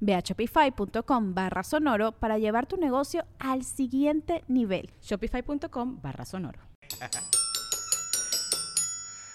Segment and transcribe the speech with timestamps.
[0.00, 4.90] Ve a shopify.com barra sonoro para llevar tu negocio al siguiente nivel.
[5.02, 6.60] Shopify.com barra sonoro.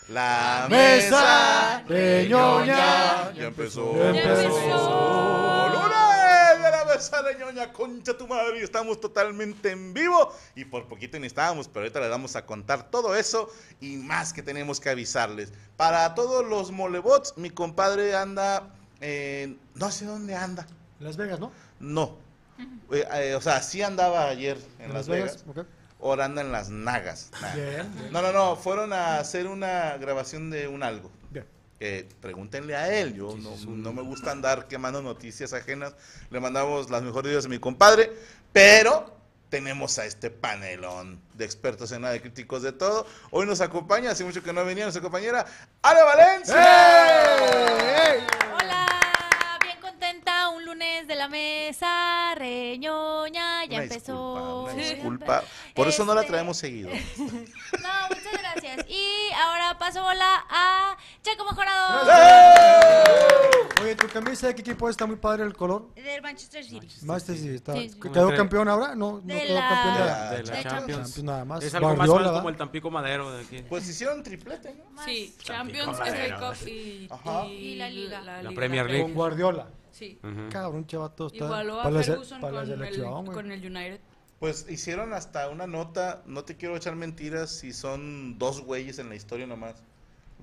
[0.09, 3.95] La mesa de ñoña ya empezó.
[3.95, 5.69] Ya empezó.
[5.69, 8.59] Lunes de la mesa de ñoña, concha tu madre.
[8.59, 12.45] y Estamos totalmente en vivo y por poquito ni estábamos, pero ahorita les vamos a
[12.45, 13.49] contar todo eso
[13.79, 15.53] y más que tenemos que avisarles.
[15.77, 19.59] Para todos los molebots, mi compadre anda en.
[19.75, 20.65] No sé dónde anda.
[20.99, 21.51] Las Vegas, ¿no?
[21.79, 22.17] No.
[22.91, 25.43] Eh, eh, o sea, sí andaba ayer en, Las Vegas.
[25.47, 25.65] ok.
[26.01, 27.31] Ahora anda en las nagas.
[27.41, 27.53] Nah.
[27.53, 28.11] Bien, bien.
[28.11, 28.55] No, no, no.
[28.55, 31.11] Fueron a hacer una grabación de un algo.
[31.31, 31.45] Bien.
[31.79, 33.13] Eh, pregúntenle a él.
[33.13, 35.95] Yo no, no me gusta andar quemando noticias ajenas.
[36.29, 38.11] Le mandamos las mejores ideas a mi compadre.
[38.51, 39.13] Pero
[39.53, 43.05] tenemos a este panelón de expertos en nada, de críticos de todo.
[43.29, 45.45] Hoy nos acompaña, hace mucho que no venía nuestra compañera,
[45.83, 46.55] Ale Valencia.
[52.43, 54.67] Reñoña, ya Una empezó.
[54.67, 55.43] Disculpa, una disculpa.
[55.73, 56.89] Por eso no la Este, traemos seguido.
[57.21, 58.85] No, muchas gracias.
[58.89, 63.32] Y ahora paso bola a Checo Mejorado
[63.83, 64.93] Oye, tu camisa de qué equipo es?
[64.93, 65.93] está muy padre el color.
[65.95, 66.87] del Manchester City.
[67.03, 67.73] Master City está.
[67.73, 67.99] Sí, sí.
[67.99, 68.95] ¿Quedó Entre- campeón ahora?
[68.95, 70.63] No, no De quedó la- campeón de la, de la de Champions.
[70.63, 70.97] Champions.
[71.07, 71.63] Champions nada más.
[71.63, 73.63] Es algo más como el Tampico Madero de aquí.
[73.67, 75.03] Pues hicieron triplete, ¿no?
[75.03, 76.39] Sí, Champions, FA.
[76.39, 77.45] Cup y, Ajá.
[77.47, 78.21] Y la Liga.
[78.21, 79.03] La Premier League.
[79.03, 79.67] Con Guardiola.
[79.91, 80.17] Sí.
[80.23, 80.49] Ujú.
[80.49, 81.45] Cabrón, chavato está.
[81.45, 83.35] Igualó a para la se- Ferguson para la con, el, selección, güey.
[83.35, 83.99] con el United.
[84.39, 89.07] Pues hicieron hasta una nota, no te quiero echar mentiras, si son dos güeyes en
[89.09, 89.75] la historia nomás,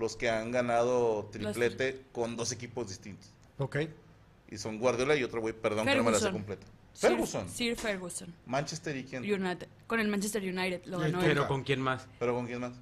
[0.00, 3.30] los que han ganado triplete con dos equipos distintos.
[3.58, 3.76] Ok.
[4.50, 6.32] Y son Guardiola y otro güey, perdón que no me la sé Ferguson.
[6.32, 6.66] completa.
[6.92, 7.48] Sir- Ferguson.
[7.48, 8.34] Sir Ferguson.
[8.46, 9.22] Manchester y quién.
[9.22, 9.68] United.
[9.86, 11.20] Con el Manchester United lo ganó.
[11.20, 11.48] Pero él.
[11.48, 12.06] con quién más?
[12.18, 12.72] Pero con quién más.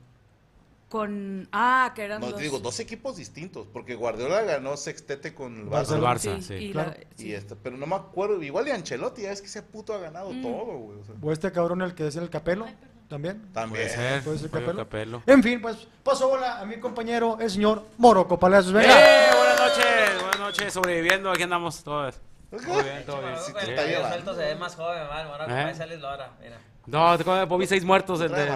[0.89, 1.47] Con.
[1.53, 2.37] Ah, que eran No, dos.
[2.37, 6.01] te digo, dos equipos distintos, porque Guardiola ganó sextete con el El Barça.
[6.01, 6.55] Barça, Sí, sí.
[6.55, 6.93] y Claro.
[6.93, 7.35] la- Y sí.
[7.35, 10.33] este, pero no me acuerdo, igual de Ancelotti, ya es que ese puto ha ganado
[10.33, 10.41] Mm.
[10.43, 10.99] todo, güey.
[10.99, 11.15] o sea.
[11.21, 12.67] O este cabrón el que decía el Capelo.
[13.09, 13.51] También.
[13.53, 13.87] También.
[13.87, 14.23] Puede ser.
[14.23, 14.85] Puede ser Pollo Capello.
[14.85, 15.23] Capello.
[15.27, 18.73] En fin, pues paso bola a mi compañero, el señor Moroco Palacios.
[18.73, 18.89] Venga.
[18.89, 19.31] ¡Eh!
[19.35, 22.21] Buenas noches, buenas noches, sobreviviendo, aquí andamos todos.
[22.51, 23.35] Todo bien, todo bien.
[23.45, 25.75] Sí, El suelto se ve más joven, mal, ¿Eh?
[25.79, 26.57] ahí Lora, mira.
[26.87, 28.23] No, te acuerdas de Bobby Seis Muertos?
[28.23, 28.47] El de.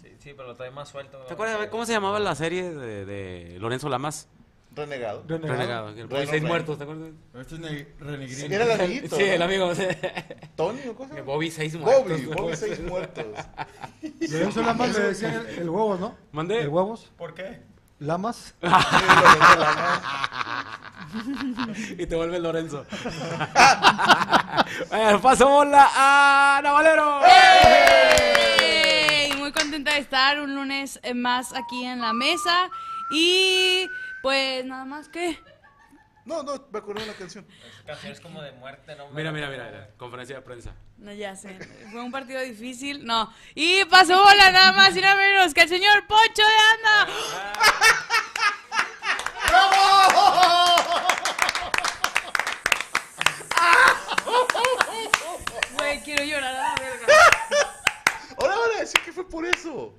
[0.00, 1.18] Sí, sí, pero lo trae más suelto.
[1.18, 4.28] ¿Te acuerdas de cómo se llamaba la serie de, de Lorenzo Lamas?
[4.74, 5.24] Renegado.
[5.26, 5.58] Renegado.
[5.58, 5.88] Renegado.
[5.90, 6.42] El Bobby Seis.
[6.42, 7.10] Muertos, ¿te acuerdas?
[7.40, 7.60] Este es
[8.00, 8.54] Renegrino.
[8.54, 9.16] Era el amiguito.
[9.16, 9.32] Sí, ¿no?
[9.32, 9.72] el amigo.
[10.56, 11.20] Tony o cosa.
[11.22, 12.04] Bobby Seis Muertos.
[12.04, 13.26] Bobby, Bobby seis muertos.
[14.30, 16.16] Lorenzo Lamas le decían el, el huevos, ¿no?
[16.32, 16.62] ¿Mandé?
[16.62, 17.10] El huevos.
[17.16, 17.60] ¿Por qué?
[17.98, 18.54] Lamas.
[21.98, 22.84] y te vuelve Lorenzo.
[24.88, 27.20] bueno, paso bola a Navalero.
[27.24, 29.32] ¡Ey!
[29.36, 32.70] Muy contenta de estar un lunes más aquí en la mesa.
[33.12, 33.88] Y
[34.22, 35.38] pues nada más que.
[36.24, 37.46] No, no, me acuerdo de una canción.
[37.84, 39.10] Canciones como de muerte, ¿no?
[39.10, 40.72] Mira, mira, mira, mira, conferencia de prensa.
[40.98, 41.58] No, ya sé.
[41.90, 43.04] Fue un partido difícil.
[43.04, 43.34] No.
[43.56, 47.12] Y pasó bola nada más y nada menos que el señor Poncho de Anda.
[55.76, 57.06] Güey, quiero llorar a la verga.
[58.38, 59.98] Ahora van a decir que fue por eso.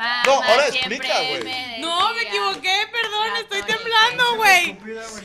[0.00, 1.80] Mamá No, ahora explica, güey.
[1.80, 4.64] No, me equivoqué, perdón, estoy temblando, güey.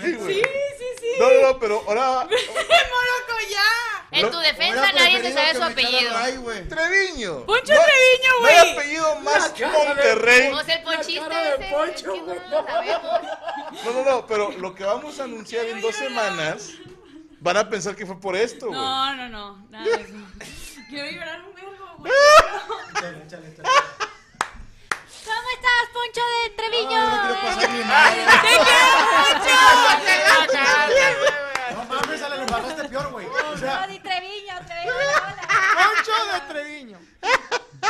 [0.02, 0.36] Sí, güey.
[0.36, 1.08] Sí, sí.
[1.20, 2.24] No, no, no, pero ahora.
[2.26, 3.64] Moroco, ya.
[4.12, 6.16] En tu defensa nadie se sabe su apellido.
[6.16, 6.68] Ay, güey.
[6.68, 7.46] Treviño.
[7.46, 8.72] Poncho No- Treviño, No hay güey.
[8.74, 10.52] apellido más Monterrey.
[10.66, 11.66] Sea, el ponchista ese,
[11.96, 12.26] es que no.
[13.84, 16.72] No, no, no, pero lo que vamos a anunciar en dos semanas
[17.40, 18.80] van a pensar que fue por esto, güey.
[18.80, 19.68] No, no, no.
[19.70, 20.14] Nada de eso.
[20.90, 22.12] Quiero llorar un vergo, güey.
[22.94, 24.05] ¿Cómo estás,
[25.96, 27.00] Poncho de Treviño?
[27.00, 28.22] No, no quiero pasar ni madre.
[31.76, 33.26] No mames, Ale, le bajaste peor, güey.
[33.26, 35.48] O Poncho sea, de Treviño, Treviño, hola.
[35.76, 37.00] Pancho de Treviño.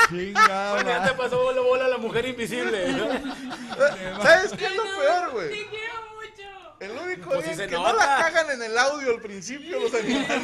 [0.09, 0.71] Chingada.
[0.73, 2.87] Bueno, ya te pasó bola bola la mujer invisible.
[4.21, 5.49] ¿Sabes qué es lo peor, güey?
[5.49, 6.49] Te quiero mucho.
[6.79, 10.43] El único Pues día que no la cagan en el audio al principio los animales.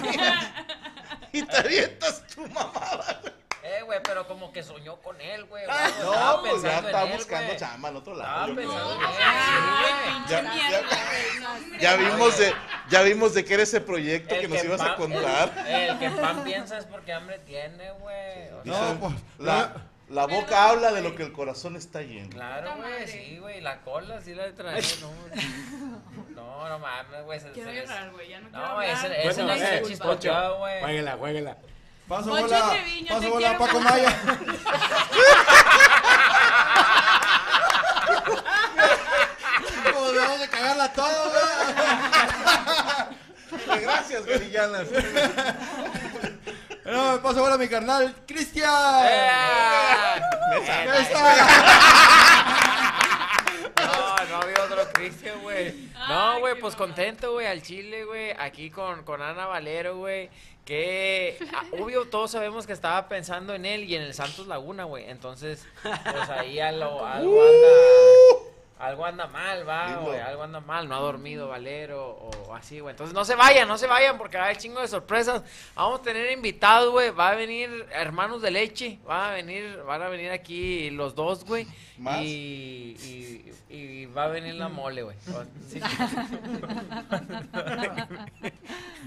[1.33, 3.20] y te avientas tu mamada.
[3.91, 3.99] Güey.
[3.99, 5.65] Eh, pero como que soñó con él, güey.
[6.03, 8.55] No, pues ya él, buscando chamba en otro Estaba lado.
[11.79, 12.53] Ya, vimos de,
[12.89, 15.65] ya vimos de qué era ese proyecto que nos ibas a contar.
[15.67, 18.49] El, el que pan piensa es porque hambre tiene, güey.
[18.63, 19.13] No, pues.
[19.39, 19.73] La,
[20.09, 22.29] la boca habla de lo que el corazón está lleno.
[22.29, 23.61] Claro, güey, sí, güey.
[23.61, 25.11] La cola sí la trae, no.
[26.35, 27.39] No, no mames, güey.
[27.53, 28.11] Quiero llorar.
[28.27, 28.89] Ya no quiero No, hablar.
[28.89, 30.81] ese, Bueno, ese no eh, se Pocho, chispoteó, güey.
[30.81, 31.57] Jueguela, jueguela.
[32.07, 32.69] Paso Poncho bola.
[32.69, 33.93] Treviño, te Paso bola a quiero Paco mucho.
[33.93, 34.11] Maya.
[39.93, 41.41] Como debemos de cagarla todo, güey.
[43.81, 44.87] Gracias, Garillanas.
[46.85, 48.69] No, me paso bola a mi carnal, Cristian.
[49.05, 50.21] ¡Eh!
[50.85, 52.17] Mesa.
[55.43, 55.89] Güey.
[56.07, 58.31] No, güey, pues contento, güey, al Chile, güey.
[58.37, 60.29] Aquí con, con Ana Valero, güey.
[60.65, 64.83] Que, ah, obvio, todos sabemos que estaba pensando en él y en el Santos Laguna,
[64.83, 65.09] güey.
[65.09, 67.67] Entonces, pues ahí algo, algo anda.
[68.81, 70.19] Algo anda mal, va, güey.
[70.19, 70.89] Algo anda mal.
[70.89, 72.93] No ha dormido Valero o así, güey.
[72.93, 75.43] Entonces, no se vayan, no se vayan porque va a haber chingo de sorpresas.
[75.75, 77.11] Vamos a tener invitados, güey.
[77.11, 78.97] Va a venir hermanos de leche.
[79.07, 81.67] Va a venir, van a venir aquí los dos, güey.
[81.99, 82.23] ¿Más?
[82.23, 82.95] Y,
[83.69, 85.15] y, y va a venir la mole, güey.
[85.69, 85.79] Sí.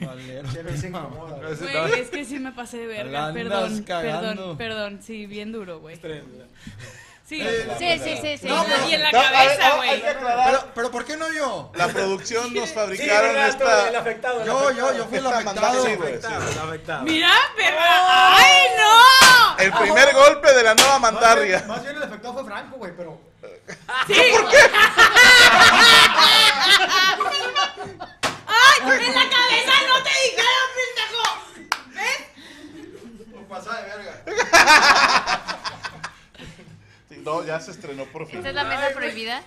[0.06, 0.48] Valero.
[0.50, 3.32] Güey, es que sí me pasé de verga.
[3.32, 4.56] Perdón, cagando.
[4.56, 5.02] perdón, perdón.
[5.02, 5.98] Sí, bien duro, güey.
[7.26, 8.46] Sí, Eh, Sí, sí, sí, sí.
[8.48, 10.02] No, pero- y en la cabeza, güey.
[10.02, 11.72] Pero, pero ¿por qué no yo?
[11.74, 13.88] La producción nos fabricaron esta.
[13.98, 14.40] afectado.
[14.40, 14.74] el Yo, afectado.
[14.92, 15.82] yo, yo fui el afectado.
[15.84, 17.02] Afectado, afectado.
[17.04, 18.36] Mira, perra.
[18.36, 19.56] ¡Ay, no!
[19.58, 21.64] El primer golpe de la nueva mandarria.
[21.66, 23.18] Más bien el efecto fue Franco, güey, pero.
[24.06, 24.14] Sí.
[28.46, 28.80] ¡Ay!
[28.82, 31.24] ¡En la cabeza no te dijeron, pendejo!
[31.94, 32.20] ¿Ves?
[33.32, 34.14] Por pasada de verga.
[37.24, 38.36] No, ya se estrenó por fin.
[38.38, 39.42] ¿Esta es la mesa prohibida?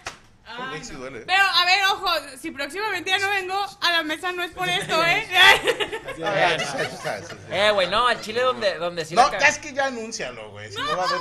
[0.50, 1.20] Ay, sí duele.
[1.28, 2.10] Pero, a ver, ojo,
[2.40, 5.28] si próximamente ya no vengo a la mesa no es por esto, ¿eh?
[6.24, 6.98] Ah, sí, sí, sí,
[7.30, 7.36] sí.
[7.52, 10.52] Eh, güey, no, al Chile donde, donde sí No, la ca- es que ya anúncialo,
[10.52, 10.72] güey.
[10.72, 11.20] Si no va a haber.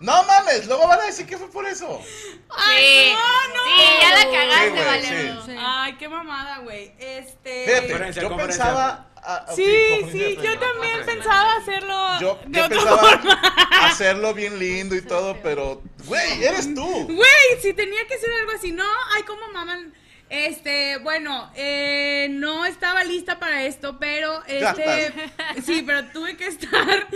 [0.00, 2.00] No mames, luego van a decir que fue por eso.
[2.04, 3.12] Sí.
[3.12, 3.64] no, no.
[3.64, 5.46] Sí, ya la Sí, cagaste, güey, Valero.
[5.46, 5.56] sí.
[5.58, 6.94] Ay, qué mamada, güey.
[6.98, 7.64] Este.
[7.66, 8.64] Fíjate, Conferencia, yo conferencia.
[8.64, 9.06] pensaba.
[9.54, 9.66] Sí,
[10.12, 13.42] sí, yo también pensaba hacerlo Yo, de yo otra pensaba forma.
[13.82, 17.04] hacerlo bien lindo y todo, pero, güey, eres tú.
[17.06, 18.84] Güey, si tenía que ser algo así, no,
[19.14, 19.92] ay, cómo maman.
[20.30, 25.12] Este, bueno, eh, no estaba lista para esto, pero este,
[25.64, 27.06] sí, pero tuve que estar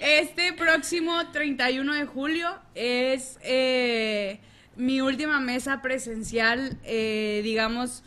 [0.00, 4.38] este próximo 31 de julio es eh,
[4.76, 8.04] mi última mesa presencial, eh, digamos,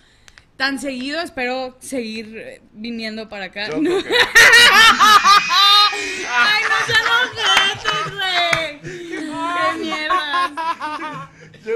[0.61, 3.67] tan seguido, espero seguir eh, viniendo para acá.
[3.69, 3.87] Yo que-
[6.29, 8.81] Ay, no sean ojetes, güey.
[8.81, 11.29] Qué mierda.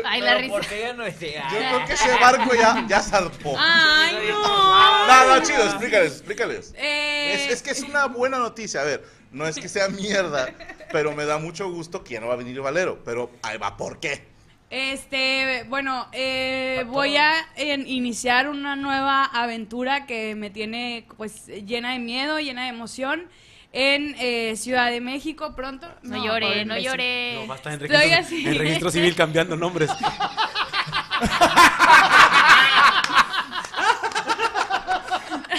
[0.05, 0.51] Ay, la risa.
[0.53, 1.49] ¿Por qué ya no llega?
[1.51, 3.55] Yo creo que ese barco ya, ya zarpó.
[3.57, 5.07] Ay, no.
[5.07, 6.73] No, no, chido, explícales, explícales.
[6.77, 8.81] Eh, Es, es que es una buena noticia.
[8.81, 10.47] A ver, no es que sea mierda,
[10.91, 13.03] pero me da mucho gusto que ya no va a venir Valero.
[13.03, 14.34] Pero ahí va, ¿por qué?
[14.69, 21.91] Este, bueno, eh, voy a en- iniciar una nueva aventura que me tiene pues llena
[21.93, 23.27] de miedo, llena de emoción
[23.71, 25.87] en eh, Ciudad de México pronto.
[26.01, 27.35] No llore, pobre no llore.
[27.41, 28.47] No, basta en Estoy registro, así.
[28.47, 29.89] en registro civil cambiando nombres.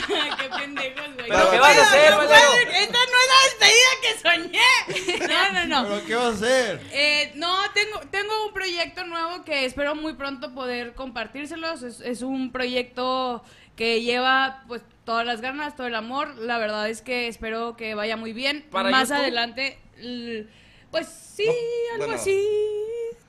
[0.06, 1.28] Qué pendejos, güey.
[1.28, 2.28] ¿Pero No qué vas a hacer, no Valero?
[2.28, 5.26] puedo, Esta no es la despedida que soñé.
[5.28, 5.88] No, no, no.
[5.88, 6.80] ¿Pero qué vas a hacer?
[6.92, 11.82] Eh, no, tengo, tengo un proyecto nuevo que espero muy pronto poder compartírselos.
[11.82, 13.42] Es, es un proyecto
[13.76, 16.36] que lleva pues todas las ganas, todo el amor.
[16.36, 18.66] La verdad es que espero que vaya muy bien.
[18.70, 19.22] ¿Para Más YouTube?
[19.22, 19.78] adelante,
[20.90, 22.14] pues sí, No, algo bueno.
[22.20, 22.46] así.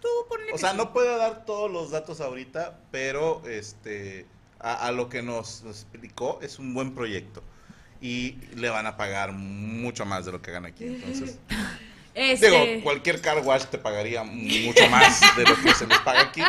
[0.02, 0.78] Tú ponle O sea, sí.
[0.78, 4.26] no puedo dar todos los datos ahorita, pero este
[4.60, 7.44] a, a lo que nos, nos explicó es un buen proyecto.
[8.02, 10.86] Y le van a pagar mucho más de lo que gana aquí.
[10.86, 11.40] Entonces,
[12.18, 16.22] Este, digo, cualquier car wash te pagaría mucho más de lo que se les paga
[16.22, 16.42] aquí.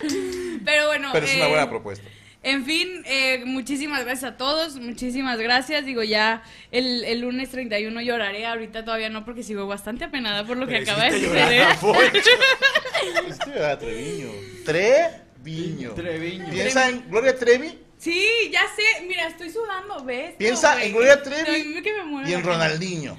[0.64, 2.08] pero bueno, Pero es una eh, buena propuesta.
[2.42, 5.86] En fin, eh, muchísimas gracias a todos, muchísimas gracias.
[5.86, 6.42] Digo, ya
[6.72, 10.78] el, el lunes 31 lloraré, ahorita todavía no porque sigo bastante apenada por lo que
[10.78, 11.62] acaba de suceder.
[11.62, 11.78] a.
[13.28, 14.30] Este Treviño.
[14.64, 15.90] Treviño.
[15.94, 16.50] Treviño.
[16.50, 20.34] Piensa en Gloria Trevi Sí, ya sé, mira, estoy sudando, ¿ves?
[20.36, 21.82] Piensa No, en Gloria No, Trevi
[22.26, 22.42] y en.
[22.42, 23.16] Ronaldinho.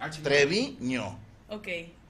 [0.00, 0.10] Ah.
[0.10, 1.16] Treviño.
[1.48, 1.68] Ok,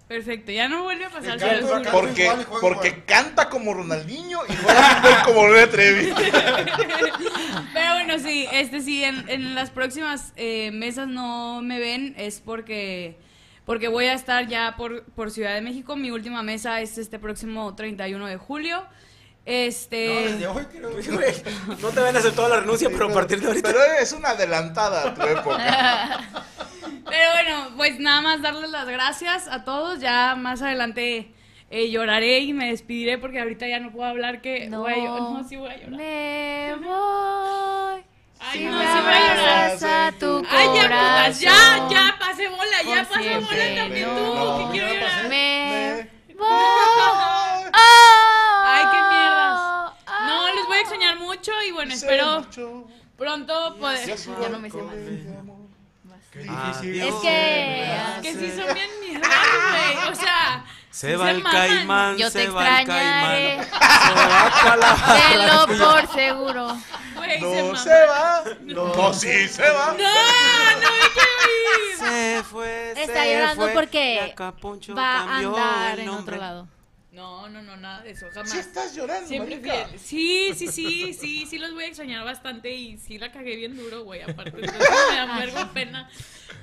[0.09, 1.39] Perfecto, ya no vuelve a pasar.
[1.39, 1.91] canto, el canto.
[1.93, 3.05] Porque, igual porque igual.
[3.05, 6.13] canta como Ronaldinho y juega como Gloria Trevi.
[7.75, 12.41] Pero bueno, sí, este sí, en, en las próximas eh, mesas no me ven, es
[12.41, 13.19] porque
[13.67, 15.95] porque voy a estar ya por, por Ciudad de México.
[15.97, 18.85] Mi última mesa es este próximo 31 de julio.
[19.47, 20.07] Este.
[20.07, 20.91] No, desde hoy creo.
[21.81, 23.69] No te van a hacer toda la renuncia, pero a partir de ahorita.
[23.73, 26.21] Pero es una adelantada a tu época.
[27.09, 29.99] Pero bueno, pues nada más darles las gracias a todos.
[30.01, 31.33] Ya más adelante
[31.71, 34.97] eh, lloraré y me despediré porque ahorita ya no puedo hablar que No, voy a
[34.97, 35.21] llorar.
[35.23, 35.91] No, sí voy a llorar.
[35.91, 38.03] me voy.
[38.39, 39.39] Ay, Si no, me sí voy a llorar.
[39.65, 41.91] abrazas a tu Ay, ya, putas, ya, corazón.
[41.91, 44.15] ya, pasé bola, ya pasé bola también no.
[44.15, 45.23] tú, que No, quiero ya llorar.
[45.29, 47.71] Me Me- voy.
[47.73, 49.61] Ay, qué mierdas.
[50.27, 52.47] No, los voy a extrañar mucho y bueno, Se espero
[53.17, 54.07] pronto poder...
[54.41, 54.97] Ya no me sé más.
[56.33, 57.01] difícil.
[57.03, 59.31] Es que- Que sí son bien mierdas,
[59.71, 60.65] güey, o sea...
[60.91, 63.63] Se va el caimán, Yo te se extrañaré.
[63.63, 63.69] Se
[65.37, 66.77] Tenlo por seguro.
[67.15, 67.77] Güey, No maman.
[67.77, 68.43] se va.
[68.63, 69.87] No, sí se va.
[69.87, 71.47] No, no me quiero
[71.93, 71.97] ir.
[71.97, 76.67] Se fue, Está se llorando fue, porque Va a andar en otro lado.
[77.13, 78.51] No, no, no, nada de eso, jamás.
[78.51, 79.89] Sí estás llorando, Siempre marica.
[79.89, 79.99] fiel.
[79.99, 83.77] Sí, sí, sí, sí, sí los voy a extrañar bastante y sí la cagué bien
[83.77, 84.53] duro, güey, aparte.
[84.61, 86.09] Entonces me da vergo pena.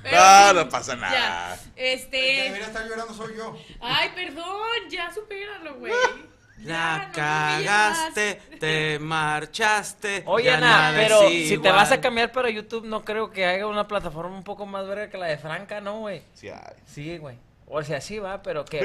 [0.04, 1.12] Pero No, no pasa nada.
[1.14, 2.18] Ya, El que este...
[2.18, 3.58] debería estar llorando soy yo.
[3.82, 5.94] Ay, perdón, ya supéralo, güey.
[6.64, 10.24] La Ya, no cagaste, te marchaste.
[10.26, 10.60] Oye, Ana,
[10.92, 14.36] nada pero si te vas a cambiar para YouTube, no creo que haya una plataforma
[14.36, 16.24] un poco más verga que la de Franca, ¿no, güey?
[16.34, 16.74] Sí, ay.
[16.86, 17.38] Sí, güey.
[17.70, 18.80] O sea, sí va, pero que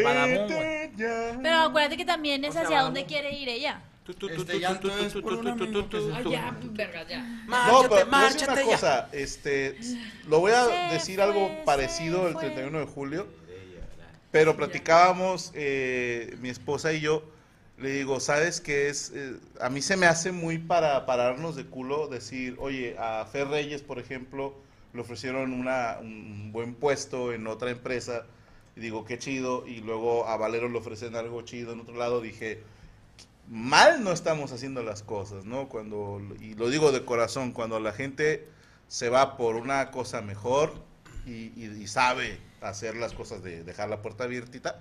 [0.97, 1.39] ya.
[1.43, 3.81] Pero acuérdate que también es O sea, hacia dónde quiere ir ella.
[4.09, 7.23] Este llanto es por un amigo que se- Ay, ya, verga, ya.
[7.23, 8.67] No, Márchate, pero te voy a decir márchate una ya.
[8.67, 9.79] cosa, este,
[10.27, 12.43] lo voy a Se decir algo parecido el fue.
[12.43, 13.27] 31 de julio,
[14.33, 17.23] pero platicábamos eh, mi esposa y yo,
[17.79, 19.13] le digo, ¿sabes qué es?
[19.15, 23.47] Eh, a mí se me hace muy para pararnos de culo decir, oye, a Fer
[23.49, 24.55] Reyes, por ejemplo,
[24.95, 28.25] le ofrecieron una, un buen puesto en otra empresa,
[28.77, 32.21] y digo, qué chido, y luego a Valero le ofrecen algo chido en otro lado,
[32.21, 32.63] dije,
[33.49, 35.69] mal no estamos haciendo las cosas, ¿no?
[35.69, 38.49] Cuando, y lo digo de corazón, cuando la gente
[38.89, 40.73] se va por una cosa mejor
[41.27, 44.81] y, sabe hacer las cosas de dejar la puerta abiertita,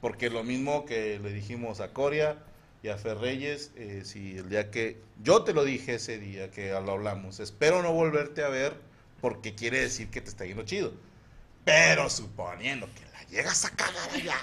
[0.00, 2.38] porque lo mismo que le dijimos a Coria
[2.82, 6.70] y a Ferreyes, eh, si el día que, yo te lo dije ese día que
[6.70, 8.74] lo hablamos, espero no volverte a ver
[9.20, 10.92] porque quiere decir que te está yendo chido,
[11.64, 14.36] pero suponiendo que la llegas a cagar allá.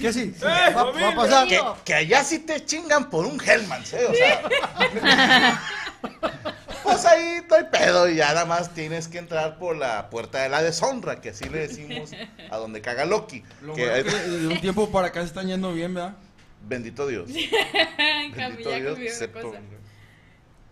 [0.00, 0.34] ¿Qué sí?
[0.42, 1.48] Va, va a pasar.
[1.48, 4.06] Que, que allá sí te chingan por un Hellman, ¿eh?
[4.08, 5.60] O sea.
[6.82, 10.48] pues ahí estoy pedo y ya nada más tienes que entrar por la puerta de
[10.48, 12.10] la deshonra, que así le decimos
[12.50, 13.42] a donde caga Loki.
[13.62, 16.14] Lo Que- bueno que de un tiempo para acá se están yendo bien, ¿verdad?
[16.62, 17.28] Bendito Dios.
[18.36, 18.98] Bendito Dios.
[19.32, 19.60] ponga.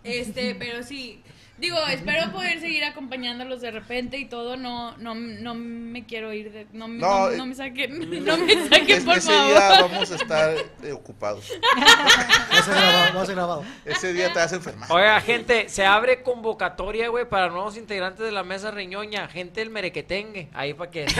[0.03, 1.23] Este, pero sí.
[1.57, 4.57] Digo, espero poder seguir acompañándolos de repente y todo.
[4.57, 6.67] No, no, no me quiero ir de.
[6.73, 8.25] No, me- No, no, eh, no me saquen.
[8.25, 9.47] No me saquen, Es- por ese favor.
[9.53, 11.51] día vamos a estar eh, ocupados.
[12.51, 13.21] A ser grabado.
[13.21, 13.65] A grabado.
[13.85, 14.91] Ese día te vas a enfermar.
[14.91, 19.29] Oiga, gente, se abre convocatoria, güey, para nuevos integrantes de la mesa reñoña.
[19.29, 20.49] Gente del merequetengue.
[20.55, 21.07] Ahí para que.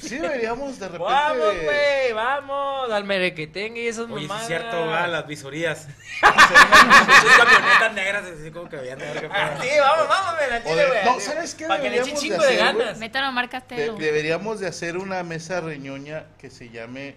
[0.00, 1.04] Sí deberíamos de repente...
[1.12, 2.90] vamos, güey, vamos.
[2.92, 4.42] Al merequetengue y esas Oye, mamadas.
[4.42, 5.88] es cierto, va, las visorías.
[6.20, 9.62] Camionetas negras, así como que habían de ver qué pedo.
[9.62, 11.04] Sí, vamos, vamos, O chile, de- güey.
[11.04, 12.98] no, ¿sabes qué Para que le de chingo de hacer, ganas.
[12.98, 17.16] Métalo a Mar De- deberíamos de hacer una mesa reñoña que se llame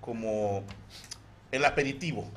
[0.00, 0.62] como
[1.52, 2.30] el aperitivo.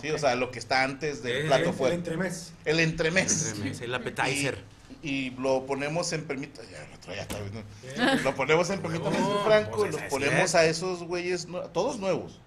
[0.00, 1.96] Sí, o sea, lo que está antes del Sí, plato sí, El fuerte.
[1.96, 2.52] entremés.
[2.64, 3.48] El entremés.
[3.50, 4.58] Entremés, el appetizer.
[5.02, 6.62] Y, y lo ponemos en permita.
[6.70, 6.78] Ya,
[7.10, 7.62] el ya está viendo.
[8.22, 9.78] Lo ponemos en permítame ser franco.
[9.78, 12.40] pues, Los ponemos a esos güeyes, todos nuevos.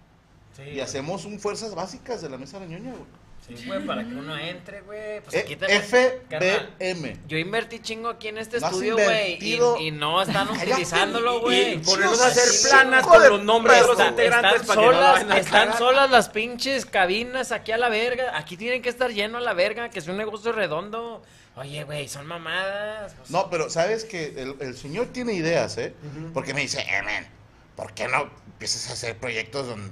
[0.56, 3.04] Sí, Y hacemos un fuerzas básicas de la mesa reñoña, güey.
[3.46, 5.20] Sí, güey, para que uno entre, güey.
[5.22, 5.82] Pues Eh, aquí también.
[6.30, 7.18] Carnal, FBM.
[7.28, 9.34] Yo invertí chingo aquí en este No has estudio, güey.
[9.34, 9.78] invertido.
[9.80, 11.78] Y, y no están utilizándolo, güey.
[11.82, 14.98] Ponernos a hacer planas con los nombres de los integrantes Están para que no la
[14.98, 15.78] solas, vayan a están cagar.
[15.78, 18.38] solas las pinches cabinas aquí a la verga.
[18.38, 21.22] Aquí tienen que estar lleno a la verga, que es un negocio redondo.
[21.58, 23.12] Oye, güey, son mamadas.
[23.22, 25.94] O sea, No, pero sabes que el, el señor tiene ideas, ¿eh?
[26.34, 27.28] Porque me dice, eh, man,
[27.76, 29.92] ¿por qué no empiezas a hacer proyectos donde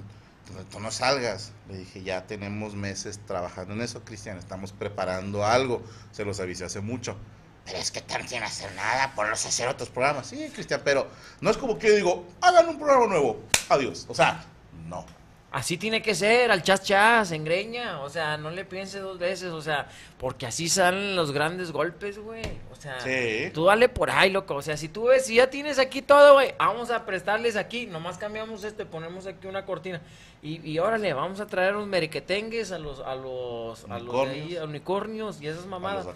[0.70, 1.52] tú no salgas?
[1.68, 5.82] Le dije, ya tenemos meses trabajando en eso, Cristian, estamos preparando algo.
[6.12, 7.16] Se los avisé hace mucho.
[7.64, 10.26] Pero es que están sin hacer nada, ponlos a hacer otros programas.
[10.26, 11.08] Sí, Cristian, pero
[11.40, 14.06] no es como que yo digo, hagan un programa nuevo, adiós.
[14.08, 14.44] O sea,
[14.86, 15.06] no.
[15.52, 18.00] Así tiene que ser, al chas chas, en greña.
[18.00, 19.86] O sea, no le piense dos veces, o sea,
[20.18, 22.42] porque así salen los grandes golpes, güey.
[22.70, 23.50] O sea, Sí.
[23.52, 24.54] tú dale por ahí, loco.
[24.54, 27.86] O sea, si tú ves, si ya tienes aquí todo, güey, vamos a prestarles aquí.
[27.86, 30.00] Nomás cambiamos esto y ponemos aquí una cortina.
[30.42, 34.32] Y, y órale, vamos a traer los merequetengues a los, a los, a los de
[34.32, 34.60] ahí, Unicornios.
[34.60, 36.06] a unicornios y esas mamadas.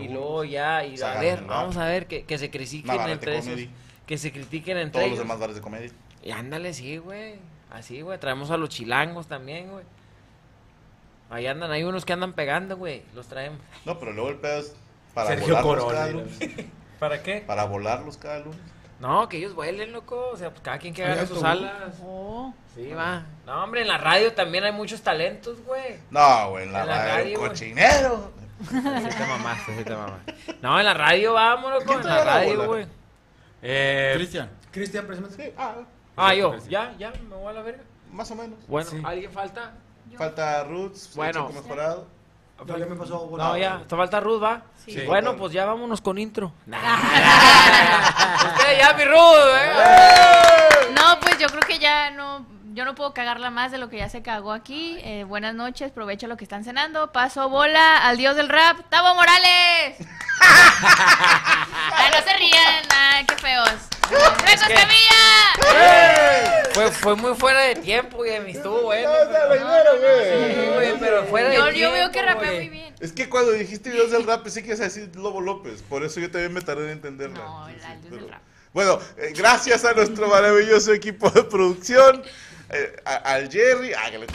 [0.00, 3.38] Y luego ya, y a ver, vamos a ver que, que se critiquen Navarrete entre
[3.38, 3.70] esos.
[4.06, 5.90] Que se critiquen entre Todos los demás bares de comedia.
[6.22, 7.34] Y ándale, sí, güey.
[7.76, 8.18] Así, güey.
[8.18, 9.84] Traemos a los chilangos también, güey.
[11.28, 13.02] Ahí andan, hay unos que andan pegando, güey.
[13.14, 13.60] Los traemos.
[13.84, 14.74] No, pero luego el pedo es
[15.12, 16.38] para Sergio volarlos cada lunes.
[16.98, 17.44] ¿Para qué?
[17.46, 18.58] Para volarlos cada lunes.
[18.98, 20.30] No, que ellos vuelen, loco.
[20.32, 21.98] O sea, pues cada quien que agarre sus alas.
[22.02, 22.54] Oh.
[22.74, 23.26] Sí, va.
[23.44, 25.98] No, hombre, en la radio también hay muchos talentos, güey.
[26.10, 28.32] No, güey, en la, En la radio, radio, cochinero.
[28.70, 30.34] Sí te mamaste, sí te mamaste.
[30.62, 31.84] No, en la radio vamos, loco.
[31.84, 32.86] ¿Quién En la radio, güey.
[33.60, 34.50] Eh, Cristian.
[34.70, 35.44] Cristian, precisamente.
[35.44, 35.74] Sí, ah,
[36.16, 36.56] Ah, yo.
[36.68, 37.82] Ya, ya, me voy a la verga.
[38.12, 38.58] más o menos.
[38.68, 39.00] Bueno, Sí.
[39.04, 39.72] ¿alguien falta?
[40.16, 41.48] Falta Roots, Bueno.
[41.48, 42.06] Chico mejorado.
[42.66, 43.50] Ya, ya me pasó volado.
[43.52, 44.62] No, ya, te falta Ruth, ¿va?
[44.82, 44.94] Sí.
[45.04, 45.36] Bueno, Claro.
[45.38, 46.54] pues ya vámonos con intro.
[46.66, 46.78] Usted
[48.78, 49.72] ya, mi Ruth, ¿eh?
[50.94, 53.98] No, pues yo creo que ya no, yo no puedo cagarla más de lo que
[53.98, 54.96] ya se cagó aquí.
[55.02, 57.12] Eh, buenas noches, provecho lo que están cenando.
[57.12, 59.98] Paso bola al dios del rap, Tavo Morales.
[60.40, 63.70] Ay, no se rían, ay, qué feos.
[64.08, 65.14] ¡Franco que- Escamilla!
[66.74, 68.50] Fue, fue muy fuera de tiempo, güey.
[68.50, 69.08] Estuvo bueno.
[69.10, 70.74] No, pero- la idea, Sí, güey.
[70.74, 71.80] güey, pero fuera de Yo, tiempo.
[71.80, 72.56] yo veo que rapea güey.
[72.58, 72.94] muy bien.
[73.00, 75.82] Es que cuando dijiste videos del rap, pensé que ibas a decir Lobo López.
[75.82, 77.38] Por eso yo también me tardé en entenderla.
[77.38, 78.42] No, Sí, el sí, dios pero- del rap.
[78.72, 82.22] Bueno, eh, gracias a nuestro maravilloso equipo de producción,
[82.68, 83.94] eh, a- al Jerry.
[83.94, 84.26] ah, que le-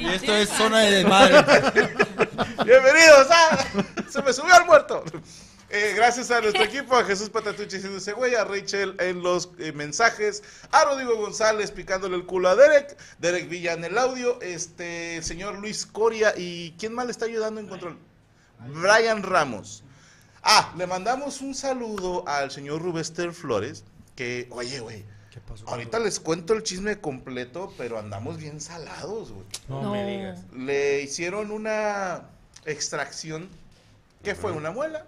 [0.00, 1.34] Y esto es zona de desmadre.
[2.64, 3.58] Bienvenidos a
[4.10, 5.04] Se me subió al muerto.
[5.68, 9.50] Eh, gracias a nuestro equipo, a Jesús Patatucci haciendo ese güey, a Rachel en los
[9.58, 14.40] eh, mensajes, a Rodrigo González picándole el culo a Derek, Derek Villa en el audio,
[14.42, 17.98] este el señor Luis Coria y ¿quién más le está ayudando en control?
[18.68, 19.82] Brian Ramos.
[20.42, 23.82] Ah, le mandamos un saludo al señor Rubester Flores,
[24.14, 25.68] que, oye, güey, ¿Qué pasó?
[25.68, 29.46] ahorita les cuento el chisme completo, pero andamos bien salados, güey.
[29.68, 30.40] no, me digas.
[30.56, 32.28] Le hicieron una
[32.64, 33.48] extracción.
[34.22, 34.52] ¿Qué fue?
[34.52, 35.06] ¿Una muela?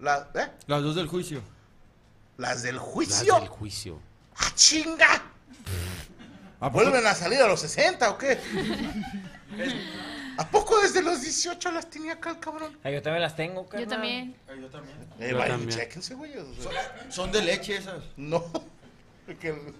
[0.00, 0.40] Las dos del juicio.
[0.40, 0.62] ¿eh?
[0.66, 1.42] Las dos del juicio.
[2.38, 3.34] ¿Las del Las juicio?
[3.40, 4.00] del juicio.
[4.36, 5.22] ¡Ah, chinga!
[6.60, 6.68] ¿A?
[6.68, 8.38] ¿Vuelven a salir a los 60 o qué?
[10.38, 12.78] ¿A poco desde los 18 las tenía acá el cabrón?
[12.82, 13.88] Ay, yo también las tengo, Yo carnal.
[13.88, 14.36] también.
[14.60, 14.96] Yo también.
[15.18, 15.78] Eh, Yo vayan, también.
[15.78, 16.36] chéquense, güey.
[16.38, 18.02] o sea, Son de leche esas.
[18.16, 18.44] No.
[19.40, 19.72] Que-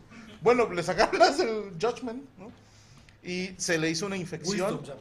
[0.42, 2.52] bueno, le sacaron las del Judgment, ¿no?
[3.22, 4.78] Y se le hizo una infección.
[4.78, 4.96] Wisdom.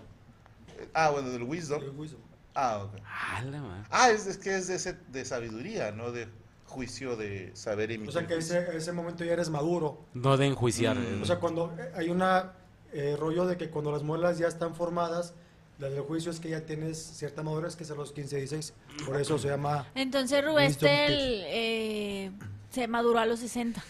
[0.93, 1.84] Ah, bueno, del Wisdom.
[1.84, 2.19] El wisdom.
[2.62, 3.00] Ah, ok.
[3.06, 3.84] Ah.
[3.89, 6.28] Ah, es, es que es de, ese- de sabiduría, no de
[6.65, 8.10] juicio de saber emitir.
[8.10, 10.00] O sea que ese, ese momento ya eres maduro.
[10.13, 10.98] No de enjuiciar.
[10.98, 11.22] Mm.
[11.22, 12.54] O sea, cuando eh, hay una
[12.91, 15.34] eh, rollo de que cuando las muelas ya están formadas,
[15.80, 18.74] la del juicio es que ya tienes cierta madurez, que es a los 15, 16.
[19.06, 19.88] Por eso se llama...
[19.95, 22.32] Entonces Rubestel eh,
[22.72, 23.82] se maduró a los 60.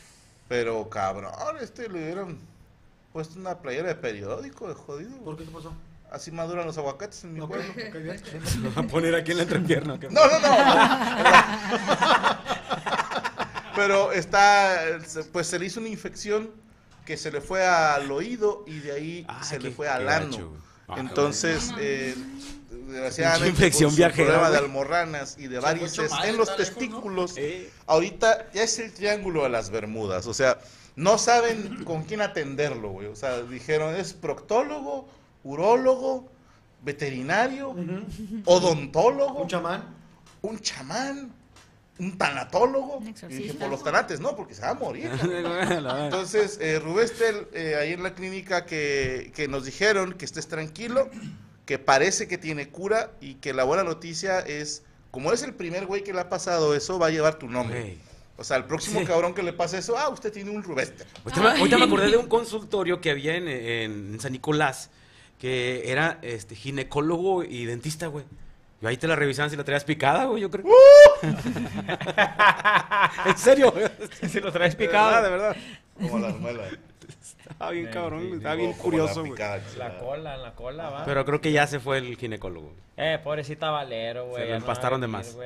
[0.47, 2.37] Pero cabrón, este le hubieran
[3.11, 5.17] puesto una playera de periódico, de jodido.
[5.23, 5.43] ¿Por qué?
[5.45, 5.73] ¿Qué pasó?
[6.11, 7.71] Así maduran los aguacates en mi Ok, pueblo.
[7.71, 8.21] ok, bien.
[8.63, 9.97] Lo va a poner aquí en la entrepierna.
[10.09, 10.49] No, no, no.
[13.75, 14.99] Pero está,
[15.31, 16.49] pues se le hizo una infección
[17.05, 20.51] que se le fue al oído y de ahí Ah, se le fue al ano.
[20.87, 22.15] Ah, Entonces, eh,
[22.87, 26.57] desgraciadamente, infección por su viajera, problema de almorranas y de Se varices en los está
[26.57, 26.57] lejos, ¿no?
[26.57, 30.27] testículos, Eh, ahorita ya es el triángulo de las Bermudas.
[30.27, 30.59] O sea,
[30.95, 33.07] no saben con quién atenderlo, güey.
[33.07, 35.07] O sea, dijeron, es proctólogo,
[35.53, 36.29] urólogo,
[36.83, 37.75] veterinario,
[38.45, 39.83] odontólogo, Un chamán.
[40.41, 41.31] un chamán,
[41.97, 42.97] un tanatólogo.
[42.97, 45.09] Un Y dije, por los tanates, no, porque se va a morir.
[45.21, 51.09] Entonces, eh, Rubestel, eh, ahí en la clínica que, que nos dijeron que estés tranquilo,
[51.65, 55.85] que parece que tiene cura y que la buena noticia es, como es el primer
[55.87, 57.97] güey que le ha pasado eso, va a llevar tu nombre.
[58.37, 59.05] O sea, el próximo Sí.
[59.05, 61.05] cabrón que le pase eso, ah, usted tiene un Rubestel.
[61.25, 64.89] Ahorita me, ahorita me acordé de un consultorio que había en, en San Nicolás,
[65.39, 68.25] que era este ginecólogo y dentista, güey.
[68.81, 70.65] Y ahí te la revisaban si la traías picada, güey, yo creo.
[73.25, 73.73] en serio.
[74.29, 75.07] Si lo traes De picado.
[75.09, 75.55] verdad, de verdad.
[75.99, 76.63] Como la muela.
[77.49, 79.39] Estaba bien cabrón, güey, estaba bien curioso, la güey.
[79.77, 81.05] La cola, en la cola, va.
[81.05, 82.73] Pero creo que ya se fue el ginecólogo.
[82.95, 84.41] Eh, pobrecita Valero, güey.
[84.43, 85.37] Se lo no empastaron de más.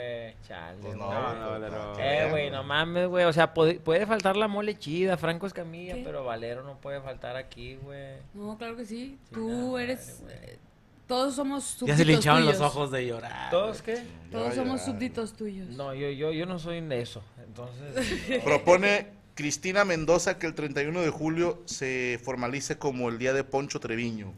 [0.48, 1.94] Chale, Pues no, no, Valero.
[2.00, 3.26] Eh, güey, no mames, güey.
[3.26, 6.02] O sea, puede, puede faltar la mole chida, Franco Escamilla, ¿Qué?
[6.04, 8.16] pero Valero no puede faltar aquí, güey.
[8.34, 9.18] No, claro que sí.
[9.32, 10.24] Tú eres.
[10.30, 10.58] eh,
[11.08, 12.72] todos somos súbditos Ya se le hinchaban los tuyos.
[12.72, 13.50] ojos de llorar.
[13.52, 14.04] ¿Todos qué?
[14.32, 15.68] Todos somos súbditos tuyos.
[15.70, 17.22] No, yo, yo, yo no soy de eso.
[17.46, 18.42] Entonces.
[18.44, 23.80] Propone Cristina Mendoza que el 31 de julio se formalice como el día de Poncho
[23.80, 24.32] Treviño.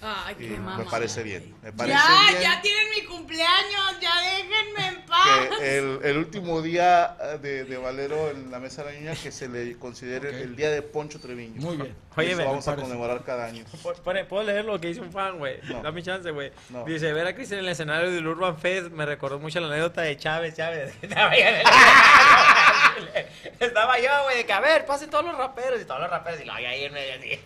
[0.00, 0.86] Ay, qué me mamá.
[0.88, 1.54] parece bien.
[1.62, 4.87] Me parece Ya, bien ya tienen mi cumpleaños, ya déjenme.
[5.58, 9.14] Que el, el último día eh, de, de Valero en la mesa de la niña
[9.20, 11.60] que se le considere el día de Poncho Treviño.
[11.60, 11.94] Muy bien.
[12.16, 13.64] Oye, eso vamos a conmemorar cada año.
[14.28, 15.60] ¿Puedo leer lo que dice un fan, güey?
[15.68, 15.82] No.
[15.82, 16.50] Dame chance, güey.
[16.70, 16.84] No.
[16.84, 20.02] Dice, ver a Cristian en el escenario del Urban Fest me recordó mucho la anécdota
[20.02, 20.92] de Chávez, Chávez.
[21.00, 21.64] Estaba yo, en el-
[23.60, 26.40] Estaba yo, güey, de que a ver, pasen todos los raperos y todos los raperos
[26.40, 27.40] y lo ahí en medio así.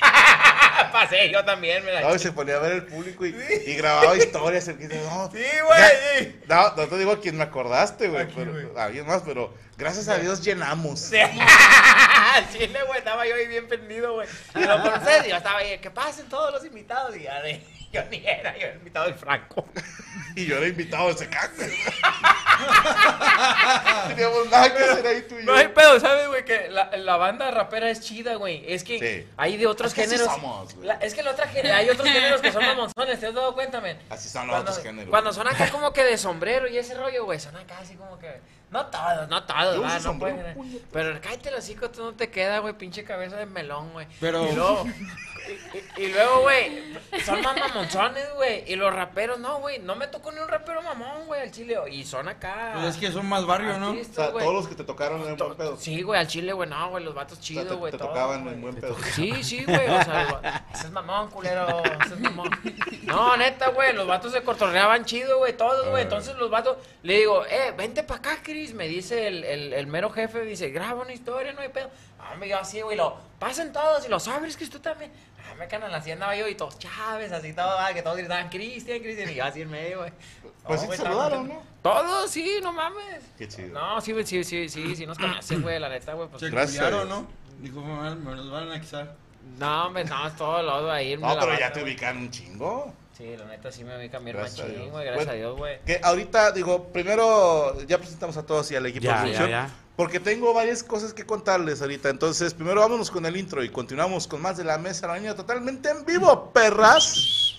[0.92, 3.34] Pasé yo también, me la No, y se ponía a ver el público y,
[3.66, 4.68] y grababa historias.
[4.68, 6.34] el que dice, no, Sí, güey.
[6.48, 8.26] No, no te digo a quién me acordaste, güey.
[8.34, 11.00] pero- Alguien más, pero gracias a Dios llenamos.
[11.00, 11.16] Sí.
[12.52, 14.28] Chile, güey, estaba yo ahí bien pendido, güey.
[14.54, 17.16] Y lo conoces, y yo estaba ahí, que pasen todos los invitados.
[17.16, 19.68] Y ya de, yo ni era, yo era invitado del Franco.
[20.36, 21.70] Y yo era invitado de ese cáncer.
[24.08, 25.52] Teníamos nada que hacer ahí tú y yo.
[25.52, 26.44] No hay pedo, ¿sabes, güey?
[26.44, 28.64] Que la, la banda rapera es chida, güey.
[28.72, 29.28] Es que Sí.
[29.36, 30.32] hay de otros Es que así géneros.
[30.34, 30.86] somos, güey.
[30.88, 33.80] La- es que la otra hay otros géneros que son mamonzones, ¿te has dado cuenta,
[33.80, 33.98] men?
[34.10, 35.10] Así son los Cuando, otros géneros.
[35.10, 38.18] cuando son acá como que de sombrero y ese rollo, güey, son acá así como
[38.18, 38.40] que.
[38.70, 40.80] No todos, no todos, va, no pueden-.
[40.92, 44.06] Pero cállate el hocico, tú no te queda, güey, pinche cabeza de melón, güey.
[44.20, 44.86] Pero- Y luego,
[45.96, 46.94] y, y- y luego, güey,
[47.26, 48.62] son más mamonzones, güey.
[48.70, 51.76] Y los raperos, no, güey, no me tocó ni un rapero mamón, güey, al chile.
[51.90, 52.72] Y son acá.
[52.74, 53.90] Pues es que son más barrio, ¿no?
[53.92, 55.76] O sea, todos los que te tocaron en buen pedo.
[55.76, 58.42] Sí, güey, al chile, güey, no, güey, los vatos O sea, chidos, güey, te tocaban
[58.42, 58.54] güey.
[58.54, 58.96] en buen pedo.
[59.14, 62.50] Sí, sí, güey, o sea, los ese es mamón, culero, ese es mamón.
[63.02, 66.02] No, neta, güey, los vatos se cotorreaban chido, güey, todos, güey.
[66.02, 69.86] Entonces los vatos, le digo, eh, vente pa' acá, Cris, me dice el, el, el
[69.86, 71.90] mero jefe, dice, graba una historia, no hay pedo.
[72.18, 75.10] Ah, me yo así, güey, lo pasen todos y lo sabes, que tú también.
[75.50, 78.48] Ah, me canan así andaba yo y todos Chávez, así todo, ah, que todos gritaban,
[78.48, 80.12] Cristian, Cristian, y yo así en medio, güey.
[80.64, 81.48] Pues No, sí te estaba saludaron.
[81.48, 81.62] ¿no?
[81.82, 83.22] Todos, sí, no mames.
[83.38, 83.68] Qué chido.
[83.68, 86.28] No, sí, sí, sí, sí, sí nos conocen, güey, la neta, güey.
[86.28, 86.90] Pues, Gracias.
[87.08, 87.26] ¿no?
[87.58, 89.14] Dijo, me, los van a anexar.
[89.58, 91.16] no, hombre, no, es todo lodo ahí.
[91.16, 92.94] No, pero ya te ubican un chingo.
[93.16, 94.56] Sí, la neta sí me ubica mi Dios.
[94.90, 95.78] güey, gracias a Dios, güey.
[95.84, 99.70] Que ahorita, digo, primero ya presentamos a todos y al equipo Ya, de ya, producción.
[100.00, 102.08] Porque tengo varias cosas que contarles ahorita.
[102.08, 105.18] Entonces, primero vámonos con el intro y continuamos con más de la mesa de la
[105.18, 107.49] niña totalmente en vivo, perras.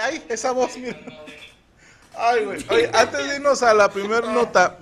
[0.00, 0.98] Ay, esa voz, mira.
[2.16, 2.64] Ay, güey.
[2.70, 4.78] Oye, antes de irnos a la primera nota,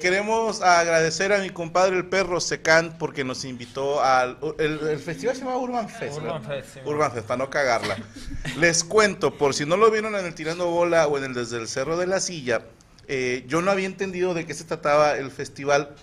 [0.00, 4.38] queremos agradecer a mi compadre el perro Secán porque nos invitó al.
[4.58, 6.16] El, el festival se llama Urban Fest.
[6.16, 6.62] Urban ¿verdad?
[6.62, 7.96] Fest, sí, Urban Fest, para no cagarla.
[8.58, 11.58] Les cuento, por si no lo vieron en el Tirando Bola o en el Desde
[11.58, 12.62] el Cerro de la Silla,
[13.06, 15.94] eh, yo no había entendido de qué se trataba el festival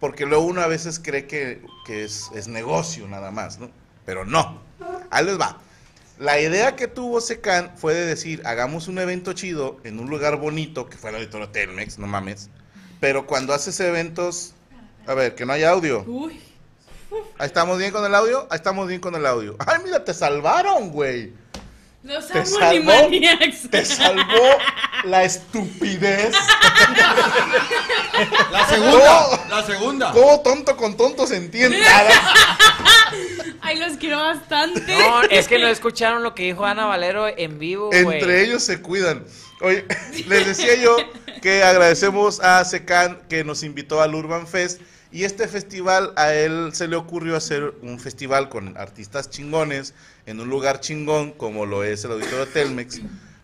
[0.00, 3.70] porque luego uno a veces cree que, que es, es negocio nada más, ¿no?
[4.06, 4.62] Pero no.
[5.10, 5.60] Ahí les va.
[6.20, 10.36] La idea que tuvo Secan fue de decir, hagamos un evento chido en un lugar
[10.36, 12.50] bonito, que fue el auditorio Telmex, no mames.
[13.00, 14.52] Pero cuando haces eventos,
[15.06, 16.04] a ver, que no haya audio.
[16.06, 16.38] Uy.
[17.38, 19.56] Ahí estamos bien con el audio, ahí estamos bien con el audio.
[19.60, 21.32] Ay, mira, te salvaron, güey.
[22.02, 23.10] Los Te salvó,
[23.70, 24.58] te salvó
[25.04, 26.34] la estupidez
[28.50, 30.12] La segunda, la segunda.
[30.12, 31.82] ¿Cómo tonto con tonto se entiende?
[33.60, 34.98] Ay, los quiero bastante.
[34.98, 37.90] No, es que no escucharon lo que dijo Ana Valero en vivo.
[37.92, 39.24] Entre ellos se cuidan.
[39.60, 39.84] Oye,
[40.26, 40.96] les decía yo
[41.42, 44.80] que agradecemos a Secan que nos invitó al Urban Fest.
[45.12, 49.92] Y este festival, a él se le ocurrió hacer un festival con artistas chingones
[50.26, 53.00] en un lugar chingón como lo es el Auditorio Telmex,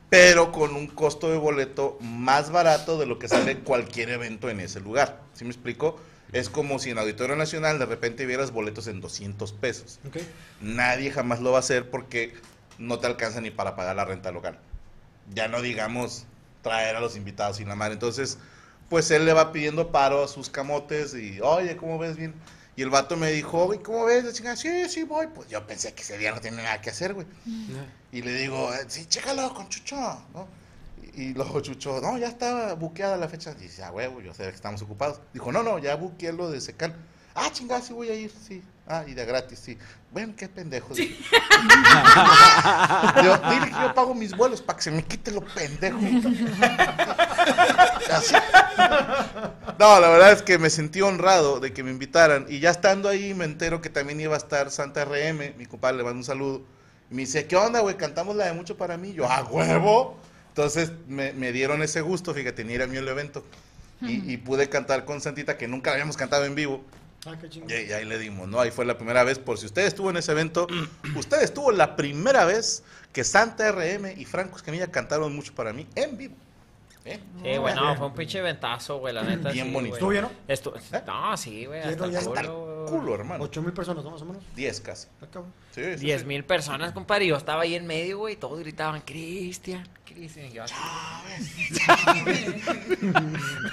[0.08, 4.60] pero con un costo de boleto más barato de lo que sale cualquier evento en
[4.60, 5.20] ese lugar.
[5.34, 5.98] ¿Sí me explico?
[6.32, 9.98] Es como si en Auditorio Nacional de repente vieras boletos en 200 pesos.
[10.06, 10.18] Ok.
[10.60, 12.34] Nadie jamás lo va a hacer porque
[12.78, 14.58] no te alcanza ni para pagar la renta local.
[15.34, 16.26] Ya no digamos
[16.62, 17.94] traer a los invitados sin la madre.
[17.94, 18.38] Entonces,
[18.88, 22.34] pues él le va pidiendo paro a sus camotes y, oye, ¿cómo ves bien?
[22.76, 24.24] Y el vato me dijo, oye, ¿cómo ves?
[24.24, 25.28] La chingada, sí, sí, voy.
[25.28, 27.26] Pues yo pensé que ese día no tenía nada que hacer, güey.
[28.12, 29.96] Y le digo, sí, chécalo con Chucho,
[30.34, 30.46] ¿no?
[31.14, 33.54] Y, y luego Chucho, no, ya estaba buqueada la fecha.
[33.54, 35.20] Dice, ah, huevo, yo sé que estamos ocupados.
[35.32, 36.94] Dijo, no, no, ya buqueé lo de Secan.
[37.34, 38.62] Ah, chingada, sí voy a ir, sí.
[38.86, 39.76] Ah, y de gratis, sí.
[40.12, 40.94] Bueno, qué pendejo.
[40.94, 41.04] yo,
[43.50, 45.98] dile que yo pago mis vuelos para que se me quite lo pendejo.
[48.12, 48.34] Así.
[49.78, 52.46] No, la verdad es que me sentí honrado de que me invitaran.
[52.48, 55.56] Y ya estando ahí me entero que también iba a estar Santa RM.
[55.58, 56.62] Mi compadre le manda un saludo.
[57.10, 57.96] Y me dice, ¿qué onda, güey?
[57.96, 59.12] Cantamos la de mucho para mí.
[59.12, 60.18] Yo, ¡a huevo!
[60.48, 63.44] Entonces me, me dieron ese gusto, fíjate, ni era mío el evento.
[64.00, 66.82] Y, y pude cantar con Santita, que nunca la habíamos cantado en vivo.
[67.26, 67.48] Ah, qué.
[67.48, 68.60] Y, y ahí le dimos, ¿no?
[68.60, 69.38] Ahí fue la primera vez.
[69.38, 70.66] Por si usted estuvo en ese evento,
[71.16, 75.86] usted estuvo la primera vez que Santa RM y Franco Escamilla cantaron mucho para mí
[75.94, 76.34] en vivo.
[77.06, 77.20] ¿Eh?
[77.42, 79.50] Sí, güey, no, fue un pinche ventazo, güey, la neta.
[79.52, 79.94] Bien sí, bonito.
[79.94, 80.30] ¿Estuvo lleno?
[80.48, 80.74] Estu-
[81.06, 83.00] No, sí, güey, Sí, hasta ya el está el culo, güey.
[83.00, 83.44] culo, hermano.
[83.44, 84.10] Ocho mil personas, ¿no?
[84.10, 84.42] Más o menos.
[84.56, 85.06] 10 casi.
[85.22, 85.26] Ah.
[85.70, 88.58] Sí, sí, Diez mil personas, compadre, y yo estaba ahí en medio, güey, y todos
[88.58, 90.74] gritaban, Cristian, Cristian, y yo así.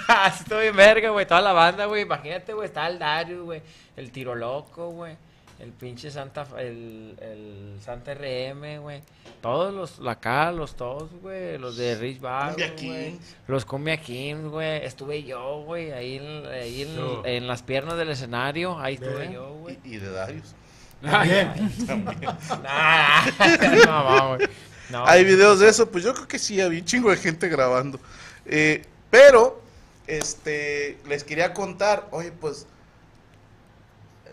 [0.08, 3.62] Ah, Estoy verga, güey, toda la banda, güey, imagínate, güey, estaba el Dario, güey,
[3.96, 5.16] el Tiro Loco, güey,
[5.60, 9.02] el pinche Santa, el, el Santa RM, güey,
[9.40, 14.84] todos los, acá, los todos, güey, los de Rich Bar, güey, los Cumbia Kings, güey,
[14.84, 16.82] estuve yo, güey, ahí, en- ahí
[17.24, 19.32] en, las piernas del escenario, ahí estuve Ve.
[19.32, 19.78] yo, güey.
[19.84, 20.54] Y, y de Darius.
[21.02, 21.52] Bien.
[22.62, 23.26] Nah,
[23.86, 24.48] no, güey.
[24.90, 27.48] No, Hay videos de eso, pues yo creo que sí, había un chingo de gente
[27.48, 27.98] grabando.
[28.44, 29.62] Eh, pero,
[30.06, 32.66] este, les quería contar, oye, pues,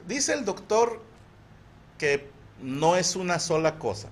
[0.08, 1.02] dice el doctor
[2.02, 2.28] que
[2.64, 4.10] no es una sola cosa.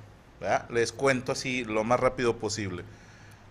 [0.70, 2.84] Les cuento así lo más rápido posible.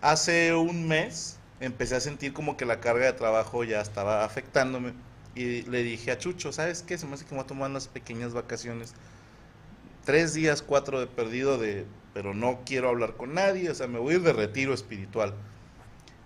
[0.00, 4.92] Hace un mes empecé a sentir como que la carga de trabajo ya estaba afectándome
[5.34, 6.96] y le dije a Chucho, ¿sabes qué?
[6.96, 8.94] Se me hace que me voy a tomar unas pequeñas vacaciones
[10.04, 13.98] tres días, cuatro de perdido de, pero no quiero hablar con nadie, o sea, me
[13.98, 15.34] voy a ir de retiro espiritual.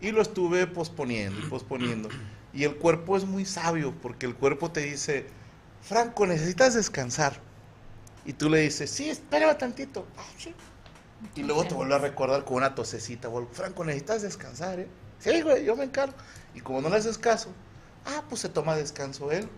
[0.02, 2.10] Y lo estuve posponiendo y posponiendo.
[2.52, 5.24] Y el cuerpo es muy sabio, porque el cuerpo te dice,
[5.80, 7.40] Franco, necesitas descansar.
[8.24, 10.06] Y tú le dices, sí, espérame tantito.
[10.16, 10.54] "Ah, sí".
[11.36, 14.88] Y luego te vuelve a recordar con una tosecita, Franco, necesitas descansar, ¿eh?
[15.20, 16.14] Sí, güey, yo me encargo.
[16.54, 17.50] Y como no le haces caso,
[18.06, 19.48] ah, pues se toma descanso él.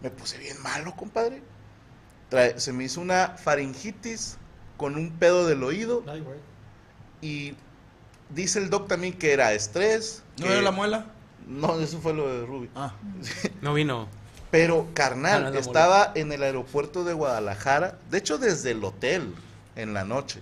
[0.00, 1.42] Me puse bien malo, compadre.
[2.30, 4.36] Trae- se me hizo una faringitis
[4.76, 6.38] con un pedo del oído Ay, güey.
[7.20, 7.56] y
[8.30, 10.22] dice el doc también que era estrés.
[10.38, 11.06] ¿No que- era la muela?
[11.46, 12.70] No, eso fue lo de Ruby.
[12.74, 12.94] Ah.
[13.60, 14.08] No vino.
[14.52, 18.84] Pero, Ah, carnal, no la estaba en el aeropuerto de Guadalajara, de hecho desde el
[18.84, 19.34] hotel,
[19.74, 20.40] en la noche.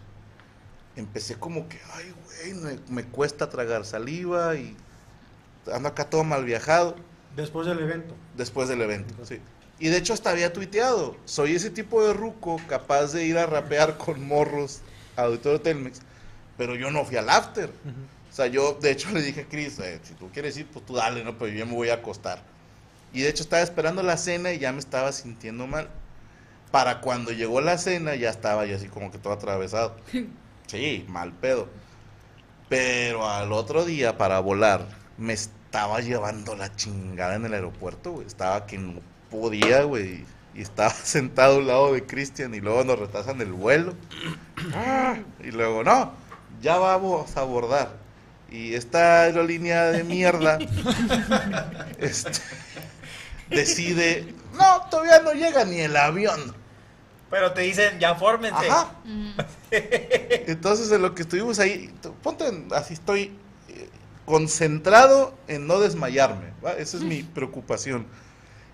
[0.97, 2.13] Empecé como que, ay,
[2.53, 4.77] güey, me, me cuesta tragar saliva y
[5.73, 6.97] ando acá todo mal viajado
[7.37, 8.15] Después del evento.
[8.37, 9.41] después del evento, sí.
[9.79, 13.47] Y de hecho hasta había tuiteado, soy ese tipo de ruco capaz de ir a
[13.47, 14.81] rapear con morros
[15.17, 16.01] a Auditorio Telmex,
[16.59, 17.71] pero yo no fui al after.
[18.31, 20.85] O sea, yo de hecho le dije a Chris, eh, si tú quieres ir, pues
[20.85, 21.39] tú dale, ¿no?
[21.39, 22.43] Pero yo me voy a acostar.
[23.13, 25.89] Y de hecho estaba esperando la cena y ya me estaba sintiendo mal.
[26.71, 29.97] Para cuando llegó la cena ya estaba yo así como que todo atravesado.
[30.67, 31.69] Sí, mal pedo.
[32.69, 34.87] Pero al otro día para volar
[35.19, 38.27] me estaba llevando la chingada en el aeropuerto, güey.
[38.29, 40.25] Estaba que no podía, güey.
[40.55, 43.95] Y estaba sentado al lado de Cristian y luego nos retrasan el vuelo.
[44.75, 46.13] Ah, Y luego, no,
[46.61, 47.97] ya vamos a abordar.
[48.51, 50.59] Y esta aerolínea de mierda
[51.99, 52.41] este,
[53.51, 56.55] decide, no, todavía no llega ni el avión.
[57.31, 58.69] Pero te dicen, ya fórmense.
[58.69, 58.93] Ajá.
[59.71, 63.33] Entonces, en lo que estuvimos ahí, ponte en- así, estoy
[63.69, 63.89] eh,
[64.25, 66.53] concentrado en no desmayarme.
[66.65, 66.73] ¿va?
[66.73, 68.07] Esa es mi preocupación.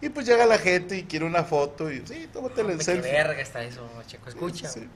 [0.00, 2.84] Y pues llega la gente y quiere una foto y, sí, tómate el Hombre, qué
[2.84, 3.12] selfie.
[3.12, 4.28] verga está eso, Checo.
[4.28, 4.68] Escucha.
[4.68, 4.86] Sí.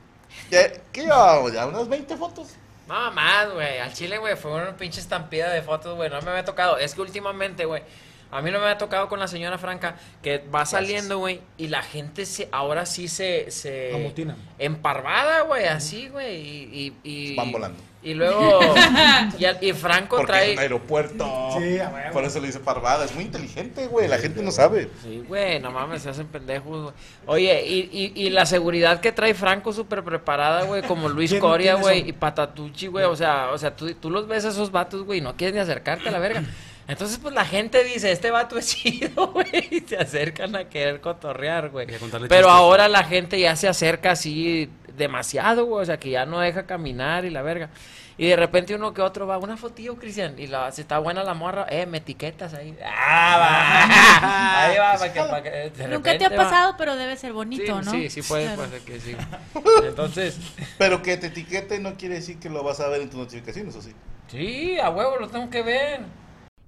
[0.51, 1.53] Ya, ¿Qué llevábamos?
[1.53, 2.49] ¿Ya unas 20 fotos?
[2.87, 3.79] No, más, güey.
[3.79, 6.11] Al chile, güey, fue una pinche estampida de fotos, güey.
[6.11, 6.77] No me había tocado.
[6.79, 7.83] Es que últimamente, güey,
[8.31, 11.69] a mí no me había tocado con la señora Franca que va saliendo, güey, y
[11.69, 13.51] la gente se, ahora sí se...
[13.51, 14.37] se Amotinan.
[14.59, 16.37] Emparvada, güey, así, güey.
[16.41, 17.83] Y, y, y- Van volando.
[18.03, 18.61] Y luego...
[19.61, 20.51] y, Franco Porque trae...
[20.53, 21.25] es un aeropuerto.
[21.59, 22.11] Sí, a.
[22.13, 23.05] Por eso le dice parvada.
[23.05, 24.09] Es muy inteligente, güey.
[24.09, 24.89] La gente no sabe.
[25.03, 26.95] Sí, güey, no mames, se hacen pendejos, güey.
[27.27, 31.43] Oye, y, y, y la seguridad que trae Franco súper preparada, güey, como Luis ¿Quién-
[31.43, 34.71] Coria, güey, y Patatucci, güey, o sea, o sea, tú, tú los ves a esos
[34.73, 36.43] vatos, güey, y no quieres ni acercarte a la verga.
[36.89, 41.01] Entonces, pues la gente dice, este vato es chido, güey, y se acercan a querer
[41.01, 41.87] cotorrear, güey.
[41.87, 42.47] Pero chistes.
[42.47, 46.67] ahora la gente ya se acerca así demasiado, güey, o sea, que ya no deja
[46.67, 47.71] caminar y la verga.
[48.19, 51.25] Y de repente uno que otro va, una fotillo, Cristian, y la, si está buena
[51.25, 52.77] la morra, eh, me etiquetas ahí.
[52.85, 54.61] Ah, va.
[54.67, 56.37] Ahí va, para que, pa' que de Nunca te ha va.
[56.37, 57.91] pasado, pero debe ser bonito, sí, ¿no?
[57.93, 58.69] Sí, sí puede, Claro.
[58.69, 59.17] ser que sí.
[59.85, 60.39] Entonces,
[60.77, 63.75] Pero que te etiquete no quiere decir que lo vas a ver en tus notificaciones,
[63.77, 63.95] ¿o sí?
[64.29, 66.01] sí, a huevo lo tengo que ver.